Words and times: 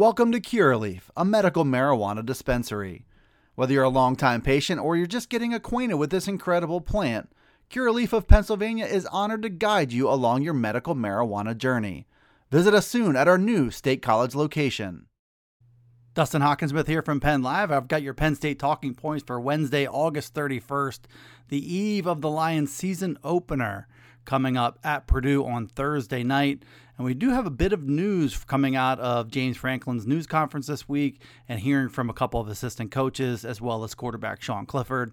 Welcome 0.00 0.32
to 0.32 0.40
Curaleaf, 0.40 1.10
a 1.14 1.26
medical 1.26 1.66
marijuana 1.66 2.24
dispensary. 2.24 3.04
Whether 3.54 3.74
you're 3.74 3.82
a 3.82 3.90
longtime 3.90 4.40
patient 4.40 4.80
or 4.80 4.96
you're 4.96 5.06
just 5.06 5.28
getting 5.28 5.52
acquainted 5.52 5.96
with 5.96 6.08
this 6.08 6.26
incredible 6.26 6.80
plant, 6.80 7.30
Curaleaf 7.70 8.14
of 8.14 8.26
Pennsylvania 8.26 8.86
is 8.86 9.04
honored 9.04 9.42
to 9.42 9.50
guide 9.50 9.92
you 9.92 10.08
along 10.08 10.40
your 10.40 10.54
medical 10.54 10.94
marijuana 10.94 11.54
journey. 11.54 12.06
Visit 12.50 12.72
us 12.72 12.86
soon 12.86 13.14
at 13.14 13.28
our 13.28 13.36
new 13.36 13.70
State 13.70 14.00
College 14.00 14.34
location. 14.34 15.04
Dustin 16.14 16.40
Hockensmith 16.40 16.86
here 16.86 17.02
from 17.02 17.20
Penn 17.20 17.42
Live. 17.42 17.70
I've 17.70 17.86
got 17.86 18.02
your 18.02 18.14
Penn 18.14 18.34
State 18.34 18.58
talking 18.58 18.94
points 18.94 19.24
for 19.26 19.38
Wednesday, 19.38 19.86
August 19.86 20.32
31st, 20.32 21.00
the 21.48 21.74
eve 21.74 22.06
of 22.06 22.22
the 22.22 22.30
Lions 22.30 22.72
season 22.72 23.18
opener 23.22 23.86
coming 24.24 24.56
up 24.56 24.78
at 24.84 25.06
Purdue 25.06 25.44
on 25.44 25.66
Thursday 25.66 26.22
night. 26.22 26.62
And 26.96 27.04
we 27.04 27.14
do 27.14 27.30
have 27.30 27.46
a 27.46 27.50
bit 27.50 27.72
of 27.72 27.88
news 27.88 28.36
coming 28.44 28.76
out 28.76 29.00
of 29.00 29.30
James 29.30 29.56
Franklin's 29.56 30.06
news 30.06 30.26
conference 30.26 30.66
this 30.66 30.88
week 30.88 31.20
and 31.48 31.60
hearing 31.60 31.88
from 31.88 32.10
a 32.10 32.14
couple 32.14 32.40
of 32.40 32.48
assistant 32.48 32.90
coaches 32.90 33.44
as 33.44 33.60
well 33.60 33.84
as 33.84 33.94
quarterback 33.94 34.42
Sean 34.42 34.66
Clifford. 34.66 35.12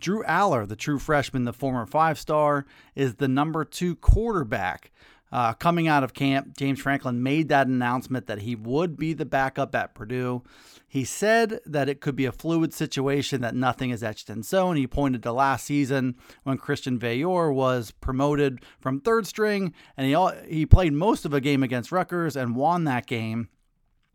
Drew 0.00 0.22
Allar, 0.24 0.66
the 0.66 0.76
true 0.76 0.98
freshman, 0.98 1.44
the 1.44 1.52
former 1.52 1.86
five 1.86 2.18
star, 2.18 2.66
is 2.94 3.16
the 3.16 3.28
number 3.28 3.64
two 3.64 3.96
quarterback. 3.96 4.90
Uh, 5.32 5.52
coming 5.52 5.88
out 5.88 6.04
of 6.04 6.14
camp, 6.14 6.56
James 6.56 6.80
Franklin 6.80 7.22
made 7.22 7.48
that 7.48 7.66
announcement 7.66 8.26
that 8.26 8.40
he 8.40 8.54
would 8.54 8.96
be 8.96 9.12
the 9.12 9.24
backup 9.24 9.74
at 9.74 9.94
Purdue. 9.94 10.42
He 10.88 11.04
said 11.04 11.60
that 11.66 11.88
it 11.88 12.00
could 12.00 12.14
be 12.14 12.26
a 12.26 12.32
fluid 12.32 12.72
situation, 12.72 13.40
that 13.40 13.54
nothing 13.54 13.90
is 13.90 14.04
etched 14.04 14.30
in 14.30 14.44
stone. 14.44 14.76
He 14.76 14.86
pointed 14.86 15.22
to 15.24 15.32
last 15.32 15.66
season 15.66 16.14
when 16.44 16.58
Christian 16.58 16.98
Veilleux 16.98 17.52
was 17.52 17.90
promoted 17.90 18.60
from 18.78 19.00
third 19.00 19.26
string, 19.26 19.74
and 19.96 20.06
he 20.06 20.48
he 20.48 20.64
played 20.64 20.92
most 20.92 21.24
of 21.24 21.34
a 21.34 21.40
game 21.40 21.62
against 21.62 21.90
Rutgers 21.90 22.36
and 22.36 22.54
won 22.54 22.84
that 22.84 23.06
game. 23.06 23.48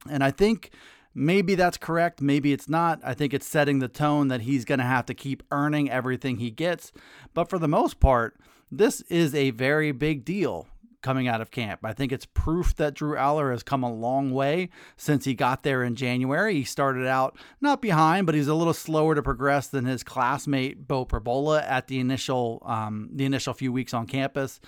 And 0.09 0.23
I 0.23 0.31
think 0.31 0.71
maybe 1.13 1.55
that's 1.55 1.77
correct, 1.77 2.21
maybe 2.21 2.53
it's 2.53 2.69
not. 2.69 3.01
I 3.03 3.13
think 3.13 3.33
it's 3.33 3.45
setting 3.45 3.79
the 3.79 3.89
tone 3.89 4.29
that 4.29 4.41
he's 4.41 4.63
going 4.63 4.79
to 4.79 4.85
have 4.85 5.05
to 5.07 5.13
keep 5.13 5.43
earning 5.51 5.91
everything 5.91 6.37
he 6.37 6.51
gets. 6.51 6.93
But 7.33 7.49
for 7.49 7.59
the 7.59 7.67
most 7.67 7.99
part, 7.99 8.37
this 8.71 9.01
is 9.01 9.35
a 9.35 9.51
very 9.51 9.91
big 9.91 10.23
deal 10.23 10.67
coming 11.01 11.27
out 11.27 11.41
of 11.41 11.51
camp. 11.51 11.81
I 11.83 11.93
think 11.93 12.11
it's 12.11 12.25
proof 12.25 12.75
that 12.75 12.93
Drew 12.93 13.15
Allar 13.15 13.51
has 13.51 13.63
come 13.63 13.83
a 13.83 13.93
long 13.93 14.31
way 14.31 14.69
since 14.97 15.25
he 15.25 15.33
got 15.33 15.63
there 15.63 15.83
in 15.83 15.95
January. 15.95 16.55
He 16.55 16.63
started 16.63 17.07
out 17.07 17.37
not 17.59 17.81
behind, 17.81 18.25
but 18.25 18.35
he's 18.35 18.47
a 18.47 18.53
little 18.53 18.73
slower 18.73 19.15
to 19.15 19.23
progress 19.23 19.67
than 19.67 19.85
his 19.85 20.03
classmate 20.03 20.87
Beau 20.87 21.05
Pribula 21.05 21.63
at 21.63 21.87
the 21.87 21.99
initial 21.99 22.61
um, 22.65 23.09
the 23.13 23.25
initial 23.25 23.53
few 23.53 23.71
weeks 23.71 23.93
on 23.93 24.07
campus. 24.07 24.59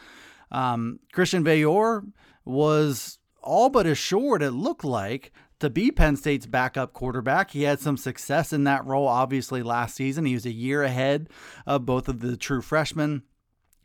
Um, 0.52 1.00
Christian 1.12 1.44
Veilleux 1.44 2.12
was 2.46 3.18
all 3.42 3.70
but 3.70 3.86
assured, 3.86 4.42
it 4.42 4.52
looked 4.52 4.86
like, 4.86 5.32
to 5.60 5.70
be 5.70 5.92
Penn 5.92 6.16
State's 6.16 6.46
backup 6.46 6.94
quarterback. 6.94 7.52
He 7.52 7.64
had 7.64 7.80
some 7.80 7.98
success 7.98 8.52
in 8.52 8.66
that 8.66 8.86
role, 8.86 9.08
obviously, 9.08 9.64
last 9.64 9.96
season. 9.96 10.26
He 10.26 10.34
was 10.34 10.46
a 10.46 10.52
year 10.52 10.84
ahead 10.84 11.30
of 11.66 11.86
both 11.86 12.10
of 12.10 12.20
the 12.20 12.36
true 12.38 12.62
freshmen. 12.62 13.24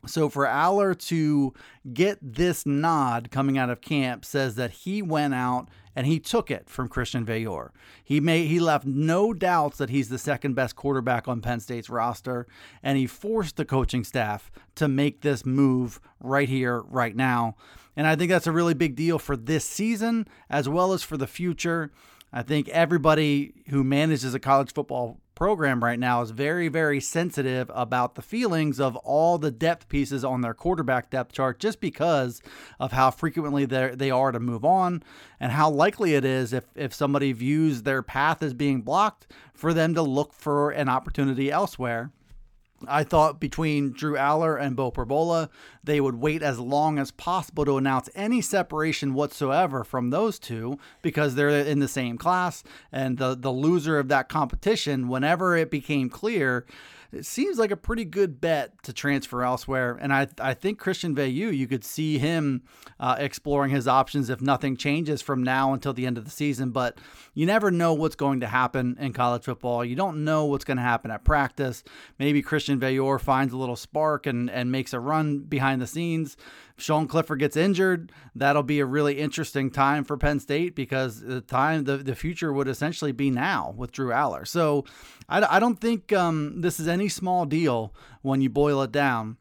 So 0.05 0.29
for 0.29 0.45
Allar 0.45 0.97
to 1.07 1.53
get 1.93 2.17
this 2.21 2.65
nod 2.65 3.29
coming 3.31 3.57
out 3.57 3.69
of 3.69 3.81
camp 3.81 4.23
says 4.23 4.55
that 4.55 4.71
he 4.71 5.01
went 5.01 5.33
out 5.33 5.67
and 5.95 6.07
he 6.07 6.19
took 6.19 6.49
it 6.49 6.69
from 6.69 6.87
Christian 6.87 7.25
Veilleux. 7.25 7.69
He 8.03 8.19
made 8.19 8.47
he 8.47 8.59
left 8.59 8.85
no 8.85 9.33
doubts 9.33 9.77
that 9.79 9.89
he's 9.89 10.09
the 10.09 10.17
second 10.17 10.53
best 10.53 10.75
quarterback 10.75 11.27
on 11.27 11.41
Penn 11.41 11.59
State's 11.59 11.89
roster, 11.89 12.47
and 12.81 12.97
he 12.97 13.05
forced 13.05 13.57
the 13.57 13.65
coaching 13.65 14.03
staff 14.03 14.49
to 14.75 14.87
make 14.87 15.21
this 15.21 15.45
move 15.45 15.99
right 16.21 16.47
here, 16.47 16.81
right 16.83 17.15
now. 17.15 17.55
And 17.97 18.07
I 18.07 18.15
think 18.15 18.31
that's 18.31 18.47
a 18.47 18.53
really 18.53 18.73
big 18.73 18.95
deal 18.95 19.19
for 19.19 19.35
this 19.35 19.65
season 19.65 20.27
as 20.49 20.69
well 20.69 20.93
as 20.93 21.03
for 21.03 21.17
the 21.17 21.27
future. 21.27 21.91
I 22.31 22.43
think 22.43 22.69
everybody 22.69 23.53
who 23.69 23.83
manages 23.83 24.33
a 24.33 24.39
college 24.39 24.73
football 24.73 25.19
program 25.39 25.81
right 25.81 25.97
now 25.97 26.21
is 26.21 26.31
very, 26.31 26.67
very 26.67 26.99
sensitive 26.99 27.71
about 27.73 28.15
the 28.15 28.21
feelings 28.21 28.77
of 28.77 28.97
all 28.97 29.37
the 29.37 29.49
depth 29.49 29.87
pieces 29.87 30.23
on 30.23 30.41
their 30.41 30.53
quarterback 30.53 31.09
depth 31.09 31.31
chart 31.31 31.59
just 31.59 31.79
because 31.79 32.41
of 32.77 32.91
how 32.91 33.09
frequently 33.09 33.65
they 33.65 34.11
are 34.11 34.33
to 34.33 34.39
move 34.39 34.65
on 34.65 35.01
and 35.39 35.53
how 35.53 35.69
likely 35.69 36.13
it 36.13 36.25
is 36.25 36.51
if, 36.51 36.65
if 36.75 36.93
somebody 36.93 37.31
views 37.31 37.83
their 37.83 38.03
path 38.03 38.43
as 38.43 38.53
being 38.53 38.81
blocked 38.81 39.27
for 39.53 39.73
them 39.73 39.93
to 39.95 40.01
look 40.01 40.33
for 40.33 40.71
an 40.71 40.89
opportunity 40.89 41.49
elsewhere. 41.49 42.11
I 42.87 43.03
thought 43.03 43.39
between 43.39 43.91
Drew 43.91 44.15
Allar 44.15 44.59
and 44.59 44.75
Beau 44.75 44.91
Pribula, 44.91 45.49
they 45.83 45.99
would 45.99 46.15
wait 46.15 46.41
as 46.41 46.59
long 46.59 46.99
as 46.99 47.11
possible 47.11 47.65
to 47.65 47.77
announce 47.77 48.09
any 48.15 48.41
separation 48.41 49.13
whatsoever 49.13 49.83
from 49.83 50.09
those 50.09 50.39
two 50.39 50.77
because 51.01 51.35
they're 51.35 51.49
in 51.49 51.79
the 51.79 51.87
same 51.87 52.17
class. 52.17 52.63
And 52.91 53.17
the, 53.17 53.35
the 53.35 53.51
loser 53.51 53.99
of 53.99 54.07
that 54.09 54.29
competition, 54.29 55.07
whenever 55.07 55.55
it 55.55 55.71
became 55.71 56.09
clear 56.09 56.65
it 57.11 57.25
seems 57.25 57.57
like 57.57 57.71
a 57.71 57.77
pretty 57.77 58.05
good 58.05 58.39
bet 58.39 58.83
to 58.83 58.93
transfer 58.93 59.43
elsewhere. 59.43 59.97
And 59.99 60.13
I, 60.13 60.27
I 60.39 60.53
think 60.53 60.77
Christian 60.77 61.15
Veilleux, 61.15 61.55
you 61.55 61.67
could 61.67 61.83
see 61.83 62.19
him 62.19 62.61
uh, 62.99 63.15
exploring 63.17 63.71
his 63.71 63.87
options 63.87 64.29
if 64.29 64.41
nothing 64.41 64.77
changes 64.77 65.21
from 65.21 65.43
now 65.43 65.73
until 65.73 65.93
the 65.93 66.05
end 66.05 66.17
of 66.17 66.25
the 66.25 66.31
season. 66.31 66.71
But 66.71 66.99
you 67.33 67.45
never 67.45 67.71
know 67.71 67.93
what's 67.93 68.15
going 68.15 68.41
to 68.41 68.47
happen 68.47 68.95
in 68.99 69.13
college 69.13 69.45
football. 69.45 69.83
You 69.83 69.95
don't 69.95 70.23
know 70.23 70.45
what's 70.45 70.65
going 70.65 70.77
to 70.77 70.83
happen 70.83 71.09
at 71.09 71.23
practice. 71.23 71.83
Maybe 72.19 72.41
Christian 72.41 72.79
Veilleux 72.79 73.19
finds 73.19 73.53
a 73.53 73.57
little 73.57 73.75
spark 73.75 74.27
and, 74.27 74.49
and 74.49 74.71
makes 74.71 74.93
a 74.93 74.99
run 74.99 75.39
behind 75.39 75.81
the 75.81 75.87
scenes. 75.87 76.37
Sean 76.79 77.07
Clifford 77.07 77.39
gets 77.39 77.57
injured, 77.57 78.11
that'll 78.35 78.63
be 78.63 78.79
a 78.79 78.85
really 78.85 79.19
interesting 79.19 79.69
time 79.69 80.03
for 80.03 80.17
Penn 80.17 80.39
State 80.39 80.75
because 80.75 81.21
the 81.21 81.41
time, 81.41 81.83
the, 81.83 81.97
the 81.97 82.15
future 82.15 82.51
would 82.53 82.67
essentially 82.67 83.11
be 83.11 83.29
now 83.29 83.73
with 83.77 83.91
Drew 83.91 84.09
Allar. 84.09 84.47
So 84.47 84.85
I, 85.27 85.57
I 85.57 85.59
don't 85.59 85.79
think 85.79 86.13
um, 86.13 86.61
this 86.61 86.79
is 86.79 86.87
any 86.87 87.09
small 87.09 87.45
deal 87.45 87.93
when 88.21 88.41
you 88.41 88.49
boil 88.49 88.81
it 88.81 88.91
down. 88.91 89.37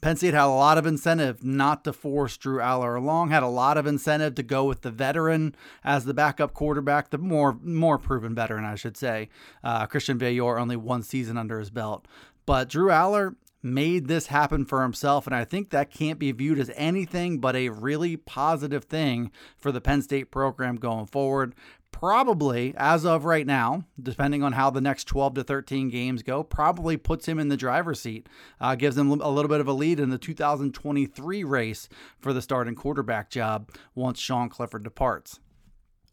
Penn 0.00 0.16
State 0.16 0.34
had 0.34 0.44
a 0.44 0.48
lot 0.48 0.78
of 0.78 0.86
incentive 0.86 1.44
not 1.44 1.84
to 1.84 1.92
force 1.92 2.36
Drew 2.36 2.58
Allar 2.58 2.96
along, 2.96 3.30
had 3.30 3.42
a 3.42 3.48
lot 3.48 3.76
of 3.76 3.86
incentive 3.86 4.34
to 4.36 4.42
go 4.42 4.64
with 4.64 4.82
the 4.82 4.90
veteran 4.90 5.54
as 5.84 6.04
the 6.04 6.14
backup 6.14 6.54
quarterback, 6.54 7.10
the 7.10 7.18
more 7.18 7.58
more 7.62 7.98
proven 7.98 8.34
veteran, 8.34 8.64
I 8.64 8.74
should 8.74 8.96
say. 8.96 9.28
Uh, 9.62 9.86
Christian 9.86 10.18
Veilleux 10.18 10.58
only 10.58 10.76
one 10.76 11.02
season 11.02 11.36
under 11.36 11.58
his 11.58 11.70
belt. 11.70 12.08
But 12.46 12.68
Drew 12.68 12.88
Allar, 12.88 13.36
made 13.62 14.08
this 14.08 14.26
happen 14.26 14.64
for 14.64 14.82
himself. 14.82 15.26
And 15.26 15.34
I 15.34 15.44
think 15.44 15.70
that 15.70 15.90
can't 15.90 16.18
be 16.18 16.32
viewed 16.32 16.58
as 16.58 16.70
anything 16.74 17.38
but 17.38 17.54
a 17.54 17.68
really 17.68 18.16
positive 18.16 18.84
thing 18.84 19.30
for 19.56 19.70
the 19.70 19.80
Penn 19.80 20.02
State 20.02 20.30
program 20.30 20.76
going 20.76 21.06
forward. 21.06 21.54
Probably, 21.92 22.74
as 22.76 23.04
of 23.04 23.26
right 23.26 23.46
now, 23.46 23.84
depending 24.02 24.42
on 24.42 24.52
how 24.54 24.70
the 24.70 24.80
next 24.80 25.04
12 25.04 25.34
to 25.34 25.44
13 25.44 25.90
games 25.90 26.22
go, 26.22 26.42
probably 26.42 26.96
puts 26.96 27.28
him 27.28 27.38
in 27.38 27.48
the 27.48 27.56
driver's 27.56 28.00
seat, 28.00 28.28
uh, 28.60 28.74
gives 28.74 28.96
him 28.96 29.10
a 29.10 29.28
little 29.28 29.48
bit 29.48 29.60
of 29.60 29.68
a 29.68 29.72
lead 29.72 30.00
in 30.00 30.08
the 30.08 30.18
2023 30.18 31.44
race 31.44 31.88
for 32.18 32.32
the 32.32 32.42
starting 32.42 32.74
quarterback 32.74 33.30
job 33.30 33.70
once 33.94 34.18
Sean 34.18 34.48
Clifford 34.48 34.82
departs. 34.82 35.38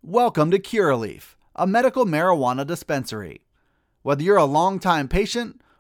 Welcome 0.03 0.51
to 0.51 0.59
Curaleaf, 0.59 1.35
a 1.55 1.66
medical 1.66 2.05
marijuana 2.05 2.67
dispensary. 2.67 3.45
Whether 4.01 4.23
you're 4.23 4.37
a 4.37 4.45
longtime 4.45 5.07
patient 5.07 5.61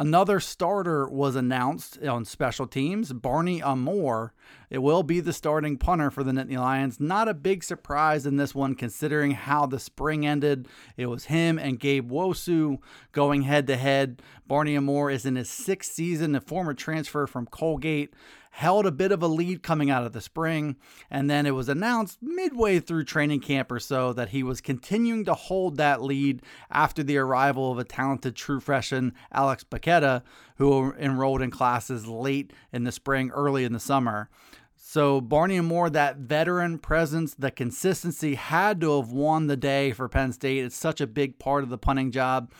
Another 0.00 0.40
starter 0.40 1.06
was 1.06 1.36
announced 1.36 2.02
on 2.02 2.24
special 2.24 2.66
teams. 2.66 3.12
Barney 3.12 3.62
Amor. 3.62 4.32
It 4.70 4.78
will 4.78 5.02
be 5.02 5.20
the 5.20 5.34
starting 5.34 5.76
punter 5.76 6.10
for 6.10 6.24
the 6.24 6.32
Nittany 6.32 6.56
Lions. 6.56 6.98
Not 6.98 7.28
a 7.28 7.34
big 7.34 7.62
surprise 7.62 8.24
in 8.24 8.38
this 8.38 8.54
one, 8.54 8.74
considering 8.74 9.32
how 9.32 9.66
the 9.66 9.78
spring 9.78 10.24
ended. 10.24 10.68
It 10.96 11.04
was 11.04 11.26
him 11.26 11.58
and 11.58 11.78
Gabe 11.78 12.10
Wosu 12.10 12.78
going 13.12 13.42
head 13.42 13.66
to 13.66 13.76
head. 13.76 14.22
Barney 14.46 14.74
Amor 14.74 15.10
is 15.10 15.26
in 15.26 15.36
his 15.36 15.50
sixth 15.50 15.92
season, 15.92 16.34
a 16.34 16.40
former 16.40 16.72
transfer 16.72 17.26
from 17.26 17.44
Colgate 17.44 18.14
held 18.50 18.84
a 18.84 18.92
bit 18.92 19.12
of 19.12 19.22
a 19.22 19.28
lead 19.28 19.62
coming 19.62 19.90
out 19.90 20.04
of 20.04 20.12
the 20.12 20.20
spring, 20.20 20.76
and 21.10 21.30
then 21.30 21.46
it 21.46 21.54
was 21.54 21.68
announced 21.68 22.18
midway 22.20 22.80
through 22.80 23.04
training 23.04 23.40
camp 23.40 23.70
or 23.70 23.78
so 23.78 24.12
that 24.12 24.30
he 24.30 24.42
was 24.42 24.60
continuing 24.60 25.24
to 25.24 25.34
hold 25.34 25.76
that 25.76 26.02
lead 26.02 26.42
after 26.70 27.02
the 27.02 27.16
arrival 27.16 27.72
of 27.72 27.78
a 27.78 27.84
talented 27.84 28.34
true 28.34 28.60
freshman, 28.60 29.14
Alex 29.32 29.64
Bacchetta, 29.64 30.22
who 30.56 30.92
enrolled 30.94 31.42
in 31.42 31.50
classes 31.50 32.06
late 32.06 32.52
in 32.72 32.84
the 32.84 32.92
spring, 32.92 33.30
early 33.30 33.64
in 33.64 33.72
the 33.72 33.80
summer. 33.80 34.28
So 34.76 35.20
Barney 35.20 35.56
Amor, 35.56 35.88
that 35.90 36.16
veteran 36.16 36.78
presence, 36.78 37.34
the 37.34 37.52
consistency 37.52 38.34
had 38.34 38.80
to 38.80 39.00
have 39.00 39.12
won 39.12 39.46
the 39.46 39.56
day 39.56 39.92
for 39.92 40.08
Penn 40.08 40.32
State. 40.32 40.64
It's 40.64 40.76
such 40.76 41.00
a 41.00 41.06
big 41.06 41.38
part 41.38 41.62
of 41.62 41.70
the 41.70 41.78
punting 41.78 42.10
job. 42.10 42.50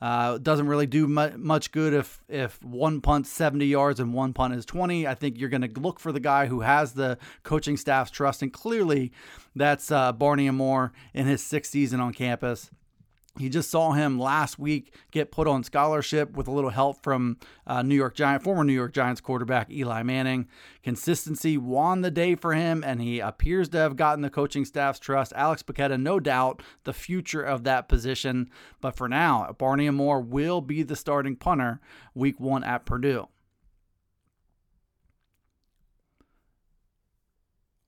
Uh, 0.00 0.38
doesn't 0.38 0.66
really 0.66 0.86
do 0.86 1.06
much 1.06 1.72
good 1.72 1.92
if 1.92 2.22
if 2.28 2.62
one 2.62 3.02
punt 3.02 3.26
70 3.26 3.66
yards 3.66 4.00
and 4.00 4.14
one 4.14 4.32
punt 4.32 4.54
is 4.54 4.64
20. 4.64 5.06
I 5.06 5.14
think 5.14 5.38
you're 5.38 5.50
going 5.50 5.68
to 5.68 5.80
look 5.80 6.00
for 6.00 6.10
the 6.10 6.20
guy 6.20 6.46
who 6.46 6.60
has 6.60 6.94
the 6.94 7.18
coaching 7.42 7.76
staff's 7.76 8.10
trust, 8.10 8.40
and 8.40 8.52
clearly 8.52 9.12
that's 9.54 9.90
uh, 9.90 10.12
Barney 10.12 10.48
Amor 10.48 10.92
in 11.12 11.26
his 11.26 11.42
sixth 11.42 11.72
season 11.72 12.00
on 12.00 12.14
campus. 12.14 12.70
He 13.38 13.48
just 13.48 13.70
saw 13.70 13.92
him 13.92 14.18
last 14.18 14.58
week 14.58 14.92
get 15.12 15.30
put 15.30 15.46
on 15.46 15.62
scholarship 15.62 16.36
with 16.36 16.48
a 16.48 16.50
little 16.50 16.70
help 16.70 17.02
from 17.02 17.38
uh, 17.66 17.80
New 17.82 17.94
York 17.94 18.14
Giant, 18.14 18.42
former 18.42 18.64
New 18.64 18.72
York 18.72 18.92
Giants 18.92 19.20
quarterback 19.20 19.70
Eli 19.70 20.02
Manning. 20.02 20.48
Consistency 20.82 21.56
won 21.56 22.00
the 22.00 22.10
day 22.10 22.34
for 22.34 22.54
him, 22.54 22.82
and 22.84 23.00
he 23.00 23.20
appears 23.20 23.68
to 23.70 23.78
have 23.78 23.96
gotten 23.96 24.22
the 24.22 24.30
coaching 24.30 24.64
staff's 24.64 24.98
trust. 24.98 25.32
Alex 25.36 25.62
Bacchetta, 25.62 25.98
no 25.98 26.18
doubt, 26.18 26.62
the 26.84 26.92
future 26.92 27.42
of 27.42 27.64
that 27.64 27.88
position. 27.88 28.50
But 28.80 28.96
for 28.96 29.08
now, 29.08 29.54
Barney 29.58 29.86
Amor 29.86 30.20
will 30.20 30.60
be 30.60 30.82
the 30.82 30.96
starting 30.96 31.36
punter 31.36 31.80
week 32.14 32.40
one 32.40 32.64
at 32.64 32.84
Purdue. 32.84 33.28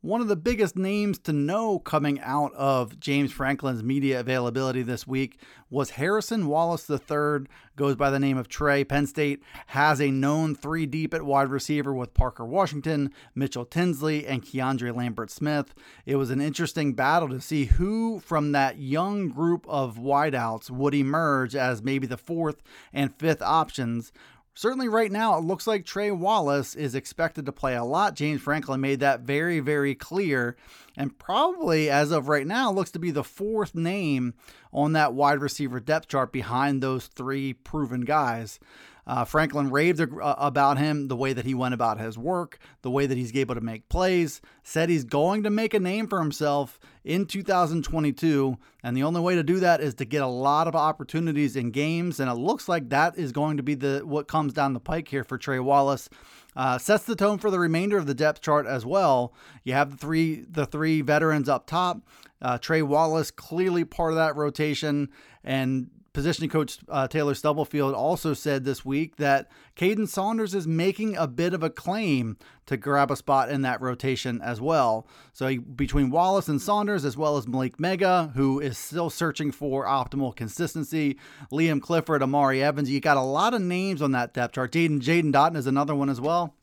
One 0.03 0.21
of 0.21 0.27
the 0.27 0.35
biggest 0.35 0.75
names 0.75 1.21
to 1.21 1.33
know 1.33 1.79
coming 1.79 2.19
out 2.23 2.53
of 2.55 2.99
James 2.99 3.31
Franklin's 3.31 3.85
media 3.85 4.19
availability 4.19 4.83
this 4.83 5.07
week 5.07 5.39
was 5.71 5.91
Harrison 5.91 6.49
Wallace 6.49 6.91
III, 6.91 7.47
goes 7.77 7.95
by 7.95 8.11
the 8.11 8.19
name 8.19 8.37
of 8.37 8.49
Trey. 8.49 8.83
Penn 8.83 9.07
State 9.07 9.45
has 9.69 10.01
a 10.01 10.11
known 10.11 10.57
three 10.57 10.87
deep 10.87 11.15
at 11.15 11.23
wide 11.23 11.51
receiver 11.51 11.95
with 11.95 12.15
Parker 12.15 12.45
Washington, 12.45 13.13
Mitchell 13.37 13.65
Tinsley, 13.65 14.27
and 14.27 14.43
Keandre 14.43 14.93
Lambert 14.93 15.31
Smith. 15.31 15.73
It 16.05 16.17
was 16.17 16.31
an 16.31 16.41
interesting 16.41 16.95
battle 16.95 17.29
to 17.29 17.41
see 17.41 17.67
who 17.67 18.19
from 18.19 18.51
that 18.51 18.79
young 18.79 19.29
group 19.29 19.65
of 19.69 19.99
wideouts 19.99 20.69
would 20.69 20.97
emerge 20.97 21.55
as 21.55 21.81
maybe 21.81 22.09
the 22.09 22.17
fourth 22.17 22.61
and 22.93 23.15
fifth 23.15 23.41
options 23.41 24.13
Certainly, 24.55 24.89
right 24.89 25.11
now, 25.11 25.39
it 25.39 25.45
looks 25.45 25.67
like 25.67 25.87
Trey 25.87 26.11
Wallace 26.11 26.75
is 26.75 26.95
expected 26.95 27.47
to 27.47 27.53
play 27.53 27.75
a 27.75 27.85
lot. 27.85 28.15
James 28.15 28.43
Franklin 28.43 28.83
made 28.83 29.01
that 29.01 29.21
very, 29.21 29.61
very 29.61 29.95
clear. 29.95 30.57
And 30.97 31.19
probably, 31.19 31.89
as 31.89 32.11
of 32.11 32.29
right 32.29 32.47
now, 32.47 32.71
looks 32.71 32.91
to 32.91 32.99
be 32.99 33.11
the 33.11 33.25
fourth 33.25 33.75
name 33.75 34.35
on 34.71 34.93
that 34.93 35.15
wide 35.15 35.41
receiver 35.41 35.81
depth 35.81 36.09
chart 36.09 36.33
behind 36.33 36.83
those 36.83 37.07
three 37.07 37.55
proven 37.55 38.03
guys. 38.03 38.61
Uh, 39.07 39.25
Franklin 39.25 39.71
raved 39.71 40.01
uh, 40.01 40.35
about 40.39 40.79
him, 40.79 41.09
the 41.09 41.17
way 41.17 41.33
that 41.33 41.45
he 41.45 41.55
went 41.55 41.75
about 41.75 41.99
his 41.99 42.17
work, 42.17 42.59
the 42.83 42.91
way 42.91 43.07
that 43.07 43.19
he's 43.19 43.35
able 43.35 43.55
to 43.55 43.61
make 43.61 43.89
plays, 43.89 44.41
said 44.63 44.89
he's 44.89 45.05
going 45.05 45.43
to 45.43 45.51
make 45.51 45.75
a 45.75 45.81
name 45.81 46.07
for 46.07 46.21
himself 46.21 46.79
in 47.05 47.27
2022. 47.27 48.57
And 48.85 48.97
the 48.97 49.03
only 49.03 49.21
way 49.21 49.35
to 49.35 49.43
do 49.43 49.59
that 49.61 49.81
is 49.81 49.95
to 49.97 50.05
get 50.05 50.23
a 50.23 50.27
lot 50.29 50.69
of 50.69 50.77
opportunities 50.77 51.57
in 51.57 51.73
games. 51.73 52.21
And 52.21 52.31
it 52.31 52.35
looks 52.35 52.69
like 52.69 52.91
that 52.91 53.19
is 53.19 53.33
going 53.33 53.57
to 53.57 53.63
be 53.63 53.75
the 53.75 54.03
what 54.05 54.29
comes 54.29 54.53
down 54.53 54.73
the 54.73 54.81
pike 54.81 55.09
here 55.09 55.25
for 55.25 55.37
Trey 55.37 55.59
Wallace. 55.59 56.09
Uh, 56.55 56.79
sets 56.79 57.05
the 57.05 57.17
tone 57.17 57.39
for 57.39 57.51
the 57.51 57.59
remainder 57.59 57.97
of 57.97 58.07
the 58.07 58.15
depth 58.15 58.41
chart 58.43 58.67
as 58.67 58.85
well. 58.85 59.33
You 59.65 59.73
have 59.73 59.91
the 59.91 59.97
three 59.97 60.45
the 60.49 60.67
three 60.67 61.01
veterans 61.01 61.49
up 61.49 61.67
top. 61.67 62.03
Uh, 62.41 62.59
Trey 62.59 62.83
Wallace 62.83 63.31
clearly 63.31 63.85
part 63.85 64.13
of 64.13 64.17
that 64.17 64.37
rotation, 64.37 65.09
and 65.43 65.89
positioning 66.13 66.51
coach 66.51 66.79
uh, 66.89 67.09
Taylor 67.09 67.35
Stubblefield 67.35 67.95
also 67.95 68.35
said 68.35 68.65
this 68.65 68.85
week 68.85 69.17
that 69.17 69.51
Caden 69.77 70.09
Saunders 70.09 70.55
is 70.55 70.67
making 70.67 71.17
a 71.17 71.27
bit 71.27 71.55
of 71.55 71.63
a 71.63 71.71
claim 71.71 72.37
to 72.67 72.77
grab 72.77 73.11
a 73.11 73.17
spot 73.17 73.51
in 73.51 73.63
that 73.63 73.81
rotation 73.81 74.41
as 74.43 74.61
well. 74.61 75.07
So 75.33 75.47
he, 75.49 75.59
between 75.59 76.11
Wallace 76.11 76.49
and 76.49 76.61
Saunders, 76.61 77.05
as 77.05 77.17
well 77.17 77.37
as 77.37 77.47
Malick 77.47 77.77
Meiga, 77.77 78.35
who 78.35 78.61
is 78.61 78.79
still 78.79 79.11
searching 79.11 79.53
for 79.53 79.87
optimal 79.87 80.35
consistency, 80.37 81.19
Liam 81.51 81.81
Clifford, 81.81 82.23
Omari 82.23 82.63
Evans, 82.63 82.91
you 82.91 83.01
got 83.01 83.17
a 83.17 83.23
lot 83.23 83.55
of 83.55 83.63
names 83.63 84.03
on 84.03 84.13
that 84.13 84.35
depth 84.35 84.55
chart. 84.55 84.73
Jaden 84.73 85.01
Jaden 85.01 85.33
Dottin 85.33 85.57
is 85.57 85.67
another 85.67 85.95
one 85.95 86.09
as 86.09 86.21
well. 86.21 86.55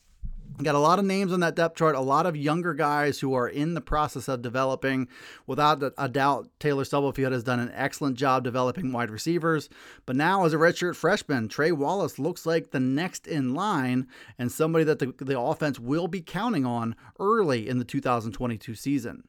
Got 0.58 0.76
a 0.76 0.80
lot 0.80 1.00
of 1.00 1.06
names 1.06 1.32
on 1.32 1.40
that 1.40 1.56
depth 1.56 1.78
chart, 1.78 1.96
a 1.96 2.02
lot 2.02 2.26
of 2.26 2.36
younger 2.36 2.74
guys 2.74 3.20
who 3.20 3.34
are 3.34 3.48
in 3.48 3.76
the 3.76 3.82
process 3.82 4.28
of 4.28 4.42
developing. 4.42 5.08
Without 5.48 5.82
a 5.98 6.10
doubt, 6.10 6.50
Taylor 6.60 6.84
Stubblefield 6.84 7.32
has 7.32 7.46
done 7.46 7.62
an 7.62 7.72
excellent 7.74 8.18
job 8.18 8.44
developing 8.44 8.92
wide 8.92 9.10
receivers. 9.10 9.70
But 10.06 10.18
now, 10.18 10.44
as 10.44 10.54
a 10.54 10.58
redshirt 10.58 10.98
freshman, 10.98 11.48
Trey 11.48 11.72
Wallace 11.72 12.20
looks 12.20 12.46
like 12.46 12.72
the 12.72 12.80
next 12.80 13.26
in 13.26 13.54
line 13.54 14.08
and 14.38 14.52
somebody 14.52 14.84
that 14.84 15.00
the, 15.00 15.14
the 15.20 15.40
offense 15.40 15.80
will 15.80 16.10
be 16.10 16.22
counting 16.22 16.66
on 16.66 16.94
early 17.20 17.70
in 17.70 17.80
the 17.80 17.86
2022 17.86 18.76
season. 18.76 19.24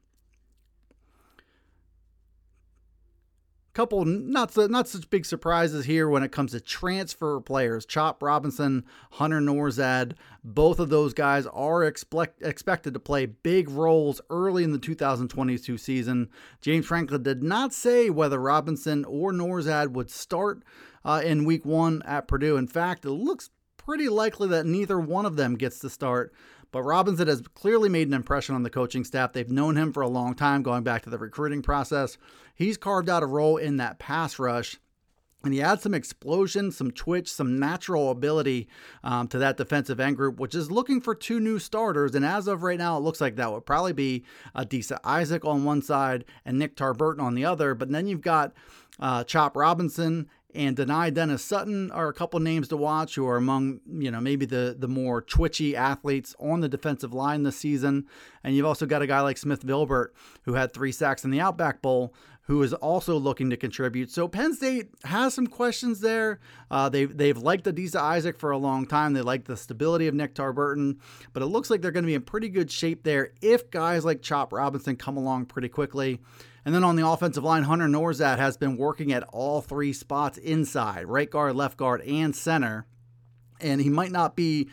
Couple 3.73 4.05
not 4.05 4.53
so, 4.53 4.67
not 4.67 4.89
such 4.89 5.09
big 5.11 5.25
surprises 5.25 5.85
here 5.85 6.09
when 6.09 6.25
it 6.25 6.33
comes 6.33 6.51
to 6.51 6.61
transfer 6.61 7.41
players. 7.41 7.87
Chop 7.87 8.21
Robinson, 8.21 8.85
Hunter 9.13 9.41
Nourzad, 9.41 10.15
both 10.43 10.81
of 10.81 10.89
those 10.89 11.15
guys 11.15 11.47
are 11.47 11.85
expect, 11.85 12.43
expected 12.43 12.95
to 12.95 13.01
play 13.01 13.27
big 13.27 13.71
roles 13.71 14.21
early 14.29 14.65
in 14.65 14.73
the 14.73 14.79
2022 14.79 15.79
season. 15.79 16.29
James 16.61 16.87
Franklin 16.87 17.23
did 17.23 17.45
not 17.45 17.73
say 17.73 18.11
whether 18.11 18.41
Robinson 18.41 19.05
or 19.05 19.31
Nourzad 19.33 19.93
would 19.93 20.11
start 20.11 20.65
uh, 21.05 21.23
in 21.25 21.45
Week 21.45 21.65
One 21.65 22.03
at 22.03 22.27
Purdue. 22.27 22.57
In 22.57 22.67
fact, 22.67 23.05
it 23.05 23.11
looks 23.11 23.51
pretty 23.77 24.09
likely 24.09 24.49
that 24.49 24.67
neither 24.67 24.99
one 24.99 25.27
of 25.27 25.37
them 25.37 25.55
gets 25.55 25.79
to 25.79 25.91
start. 25.91 26.33
But 26.73 26.83
Robinson 26.83 27.27
has 27.27 27.43
clearly 27.55 27.89
made 27.89 28.09
an 28.09 28.15
impression 28.15 28.55
on 28.55 28.63
the 28.63 28.71
coaching 28.71 29.05
staff. 29.05 29.33
They've 29.33 29.51
known 29.51 29.77
him 29.77 29.93
for 29.93 30.03
a 30.03 30.09
long 30.09 30.35
time, 30.35 30.63
going 30.63 30.85
back 30.85 31.03
to 31.03 31.11
the 31.11 31.19
recruiting 31.19 31.63
process. 31.63 32.17
He's 32.55 32.77
carved 32.77 33.09
out 33.09 33.23
a 33.23 33.27
role 33.27 33.57
in 33.57 33.79
that 33.79 33.99
pass 33.99 34.39
rush. 34.39 34.79
And 35.43 35.55
he 35.55 35.63
adds 35.63 35.83
some 35.83 35.95
explosion, 35.95 36.71
some 36.71 36.91
twitch, 36.91 37.33
some 37.33 37.59
natural 37.59 38.11
ability 38.11 38.69
um, 39.03 39.27
to 39.29 39.39
that 39.39 39.57
defensive 39.57 39.99
end 39.99 40.17
group, 40.17 40.39
which 40.39 40.55
is 40.55 40.71
looking 40.71 41.01
for 41.01 41.15
two 41.15 41.41
new 41.41 41.59
starters. 41.59 42.15
And 42.15 42.25
as 42.25 42.47
of 42.47 42.63
right 42.63 42.79
now, 42.79 42.99
it 42.99 43.01
looks 43.01 43.21
like 43.21 43.37
that 43.37 43.51
would 43.51 43.65
probably 43.65 43.95
be 43.95 44.25
Adisa 44.55 44.99
Isaac 45.03 45.45
on 45.45 45.65
one 45.65 45.81
side 45.81 46.25
and 46.45 46.59
Nick 46.59 46.77
Tarburton 46.77 47.23
on 47.23 47.35
the 47.35 47.47
other. 47.47 47.75
But 47.75 47.91
then 47.91 48.07
you've 48.07 48.21
got 48.21 48.53
uh, 48.99 49.25
Chop 49.25 49.57
Robinson 49.57 50.29
and 50.55 50.77
Dani 50.77 51.13
Dennis 51.13 51.45
Sutton 51.45 51.91
are 51.93 52.09
a 52.09 52.13
couple 52.13 52.41
names 52.41 52.69
to 52.69 52.77
watch 52.77 53.15
who 53.15 53.27
are 53.27 53.37
among, 53.37 53.81
you 53.87 54.11
know, 54.11 54.21
maybe 54.21 54.47
the 54.47 54.75
the 54.79 54.89
more 54.89 55.23
twitchy 55.23 55.77
athletes 55.77 56.35
on 56.41 56.61
the 56.61 56.69
defensive 56.69 57.13
line 57.13 57.43
this 57.43 57.57
season. 57.57 58.07
And 58.43 58.55
you've 58.55 58.67
also 58.67 58.87
got 58.87 59.03
a 59.03 59.07
guy 59.07 59.21
like 59.21 59.39
Smith 59.39 59.65
Vilbert 59.65 60.09
who 60.43 60.55
had 60.55 60.73
three 60.73 60.93
sacks 60.93 61.25
in 61.25 61.31
the 61.31 61.41
Outback 61.41 61.83
Bowl 61.83 62.15
who 62.51 62.65
is 62.65 62.75
also 62.75 63.17
looking 63.17 63.49
to 63.49 63.57
contribute. 63.57 64.11
So 64.11 64.27
Penn 64.27 64.53
State 64.55 64.89
has 65.05 65.35
some 65.35 65.47
questions 65.47 66.01
there. 66.01 66.41
Uh, 66.69 66.89
they've, 66.89 67.17
they've 67.17 67.39
liked 67.39 67.67
Adisa 67.67 68.01
Isaac 68.01 68.41
for 68.41 68.51
a 68.51 68.59
long 68.59 68.87
time. 68.87 69.13
They 69.13 69.21
like 69.21 69.45
the 69.45 69.57
stability 69.57 70.09
of 70.09 70.15
Nick 70.15 70.35
Tarburton, 70.35 70.99
but 71.33 71.45
it 71.45 71.47
looks 71.47 71.71
like 71.71 71.81
they're 71.81 71.93
going 71.93 72.03
to 72.03 72.09
be 72.09 72.15
in 72.15 72.23
pretty 72.23 72.49
good 72.49 72.69
shape 72.69 73.05
there 73.05 73.31
if 73.41 73.71
guys 73.71 74.05
like 74.05 74.21
Chop 74.21 74.53
Robinson 74.53 74.97
come 74.97 75.17
along 75.17 75.47
pretty 75.47 75.69
quickly. 75.69 76.19
And 76.65 76.75
then 76.75 76.83
on 76.83 76.97
the 76.97 77.07
offensive 77.07 77.45
line, 77.45 77.63
Hunter 77.63 77.87
Nourzad 77.87 78.39
has 78.39 78.57
been 78.57 78.77
working 78.77 79.13
at 79.13 79.23
all 79.33 79.61
three 79.61 79.93
spots 79.93 80.37
inside 80.37 81.07
right 81.07 81.31
guard, 81.31 81.55
left 81.55 81.77
guard, 81.77 82.01
and 82.01 82.35
center. 82.35 82.85
And 83.61 83.81
he 83.81 83.91
might 83.91 84.11
not 84.11 84.35
be 84.35 84.69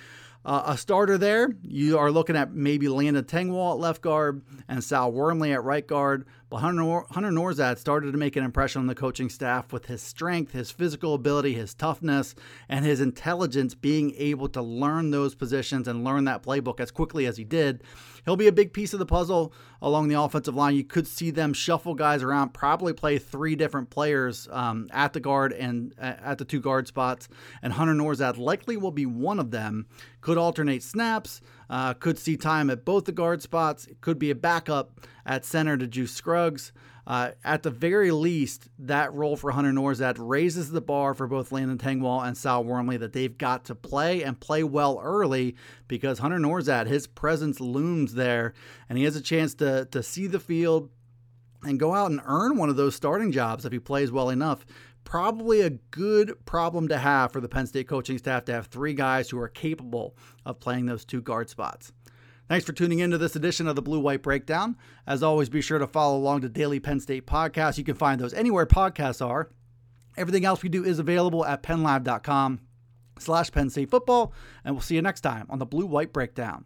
uh, 0.48 0.64
a 0.68 0.78
starter 0.78 1.18
there. 1.18 1.50
You 1.62 2.00
are 2.00 2.10
looking 2.10 2.38
at 2.38 2.54
maybe 2.54 2.88
Landon 2.88 3.26
Tengwall 3.26 3.74
at 3.74 3.80
left 3.80 4.02
guard 4.02 4.42
and 4.68 4.82
Sal 4.82 5.12
Wormley 5.12 5.52
at 5.52 5.64
right 5.64 5.86
guard. 5.86 6.26
But 6.50 6.58
Hunter, 6.58 7.04
Hunter 7.12 7.32
Nourzad 7.32 7.78
started 7.78 8.14
to 8.14 8.18
make 8.18 8.38
an 8.38 8.44
impression 8.46 8.80
on 8.80 8.88
the 8.88 8.96
coaching 8.96 9.30
staff 9.30 9.74
with 9.74 9.88
his 9.88 10.02
strength, 10.02 10.54
his 10.54 10.72
physical 10.72 11.14
ability, 11.14 11.54
his 11.54 11.74
toughness, 11.74 12.36
and 12.70 12.86
his 12.86 13.02
intelligence 13.02 13.76
being 13.76 14.14
able 14.18 14.48
to 14.50 14.62
learn 14.62 15.12
those 15.12 15.36
positions 15.36 15.90
and 15.90 16.06
learn 16.06 16.24
that 16.24 16.44
playbook 16.44 16.80
as 16.80 16.90
quickly 16.90 17.26
as 17.26 17.36
he 17.36 17.44
did. 17.44 17.84
He'll 18.24 18.38
be 18.38 18.48
a 18.48 18.54
big 18.54 18.72
piece 18.72 18.94
of 18.94 19.00
the 19.00 19.06
puzzle 19.06 19.54
along 19.82 20.08
the 20.08 20.20
offensive 20.20 20.56
line. 20.56 20.76
You 20.76 20.84
could 20.84 21.08
see 21.08 21.32
them 21.32 21.54
shuffle 21.54 21.96
guys 21.96 22.24
around, 22.24 22.54
probably 22.54 22.94
play 22.94 23.18
three 23.20 23.56
different 23.56 23.90
players 23.90 24.48
um, 24.52 24.88
at 24.92 25.14
the 25.14 25.20
guard 25.20 25.52
and 25.54 25.94
uh, 26.00 26.14
at 26.22 26.38
the 26.38 26.46
two 26.46 26.62
guard 26.62 26.88
spots. 26.88 27.28
And 27.62 27.74
Hunter 27.74 27.94
Nourzad 27.94 28.38
likely 28.38 28.78
will 28.78 28.92
be 28.92 29.06
one 29.06 29.40
of 29.40 29.52
them. 29.52 29.86
Could 30.22 30.38
alternate 30.38 30.84
snaps. 30.84 31.42
Uh, 31.70 31.94
could 31.94 32.18
see 32.18 32.38
time 32.38 32.70
at 32.70 32.86
both 32.86 33.06
the 33.06 33.12
guard 33.12 33.42
spots. 33.42 33.88
Could 34.02 34.20
be 34.20 34.32
a 34.32 34.36
backup 34.36 35.02
at 35.26 35.46
center 35.46 35.78
to 35.78 35.88
Juice 35.88 36.14
Scruggs. 36.14 36.72
Uh, 37.06 37.32
at 37.46 37.64
the 37.64 37.72
very 37.72 38.12
least, 38.12 38.68
that 38.78 39.14
role 39.14 39.38
for 39.38 39.52
Hunter 39.52 39.72
Nourzad 39.72 40.18
raises 40.20 40.72
the 40.72 40.82
bar 40.82 41.14
for 41.14 41.26
both 41.26 41.54
Landon 41.54 41.78
Tengwall 41.78 42.28
and 42.28 42.38
Sal 42.38 42.66
Wormley 42.66 42.98
that 42.98 43.14
they've 43.14 43.38
got 43.38 43.64
to 43.66 43.76
play 43.76 44.24
and 44.24 44.38
play 44.38 44.62
well 44.62 45.00
early 45.02 45.56
because 45.88 46.20
Hunter 46.20 46.38
Nourzad, 46.38 46.88
his 46.88 47.08
presence 47.08 47.62
looms 47.62 48.16
there, 48.16 48.54
and 48.90 48.98
he 48.98 49.06
has 49.06 49.16
a 49.16 49.22
chance 49.22 49.56
to, 49.56 49.86
to 49.92 50.04
see 50.04 50.28
the 50.28 50.40
field 50.40 50.90
and 51.64 51.80
go 51.80 51.94
out 51.94 52.12
and 52.12 52.22
earn 52.26 52.58
one 52.58 52.70
of 52.70 52.76
those 52.76 52.96
starting 52.96 53.32
jobs 53.32 53.66
if 53.66 53.72
he 53.72 53.80
plays 53.80 54.12
well 54.12 54.30
enough 54.30 54.66
probably 55.08 55.62
a 55.62 55.70
good 55.70 56.46
problem 56.46 56.90
to 56.90 56.98
have 56.98 57.32
for 57.32 57.40
the 57.40 57.48
Penn 57.48 57.66
State 57.66 57.88
coaching 57.88 58.18
staff 58.18 58.46
to 58.46 58.54
have 58.54 58.68
three 58.68 58.94
guys 58.94 59.30
who 59.30 59.40
are 59.40 59.48
capable 59.48 60.18
of 60.46 60.60
playing 60.60 60.86
those 60.86 61.06
two 61.06 61.22
guard 61.22 61.50
spots. 61.50 61.94
Thanks 62.50 62.66
for 62.66 62.74
tuning 62.74 63.00
into 63.00 63.18
this 63.18 63.36
edition 63.36 63.68
of 63.68 63.76
the 63.76 63.82
Blue 63.82 64.00
White 64.00 64.22
Breakdown. 64.22 64.78
As 65.06 65.24
always, 65.24 65.50
be 65.50 65.62
sure 65.62 65.80
to 65.80 65.88
follow 65.88 66.18
along 66.18 66.42
to 66.42 66.50
Daily 66.50 66.80
Penn 66.80 67.00
State 67.00 67.26
podcast. 67.26 67.78
You 67.78 67.84
can 67.84 67.96
find 67.96 68.20
those 68.20 68.34
anywhere 68.34 68.66
podcasts 68.66 69.26
are 69.26 69.50
Everything 70.18 70.46
else 70.46 70.64
we 70.64 70.70
do 70.70 70.84
is 70.84 70.98
available 70.98 71.46
at 71.46 71.62
pennlive.com 71.62 72.60
slash 73.20 73.52
Penn 73.52 73.70
State 73.70 73.92
football, 73.92 74.34
and 74.66 74.74
we'll 74.74 74.82
see 74.82 74.96
you 74.96 75.02
next 75.02 75.22
time 75.22 75.46
on 75.50 75.60
the 75.60 75.66
Blue 75.66 75.86
White 75.86 76.12
Breakdown. 76.12 76.66